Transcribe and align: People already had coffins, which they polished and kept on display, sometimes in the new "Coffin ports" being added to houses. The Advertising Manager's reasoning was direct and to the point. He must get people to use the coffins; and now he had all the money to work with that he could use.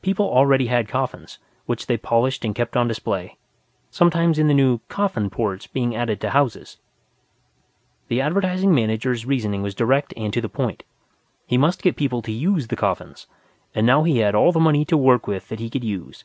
People 0.00 0.24
already 0.24 0.68
had 0.68 0.88
coffins, 0.88 1.38
which 1.66 1.84
they 1.84 1.98
polished 1.98 2.46
and 2.46 2.54
kept 2.54 2.78
on 2.78 2.88
display, 2.88 3.36
sometimes 3.90 4.38
in 4.38 4.48
the 4.48 4.54
new 4.54 4.78
"Coffin 4.88 5.28
ports" 5.28 5.66
being 5.66 5.94
added 5.94 6.18
to 6.22 6.30
houses. 6.30 6.78
The 8.08 8.22
Advertising 8.22 8.74
Manager's 8.74 9.26
reasoning 9.26 9.60
was 9.60 9.74
direct 9.74 10.14
and 10.16 10.32
to 10.32 10.40
the 10.40 10.48
point. 10.48 10.82
He 11.46 11.58
must 11.58 11.82
get 11.82 11.94
people 11.94 12.22
to 12.22 12.32
use 12.32 12.68
the 12.68 12.74
coffins; 12.76 13.26
and 13.74 13.86
now 13.86 14.02
he 14.04 14.16
had 14.20 14.34
all 14.34 14.50
the 14.50 14.58
money 14.58 14.86
to 14.86 14.96
work 14.96 15.26
with 15.26 15.50
that 15.50 15.60
he 15.60 15.68
could 15.68 15.84
use. 15.84 16.24